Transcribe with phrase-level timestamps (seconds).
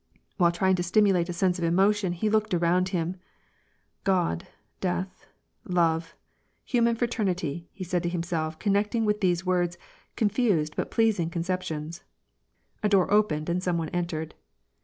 [0.37, 3.17] While trying to stimulate a sense of emotion, he looked around him:"
[4.13, 4.47] God,
[4.79, 5.27] death,
[5.63, 6.15] love,
[6.63, 9.77] human fraternity," he said to himself, connecting with these words
[10.15, 12.03] confused but pleasing concep tions.
[12.81, 14.33] A door opened, and some one entered.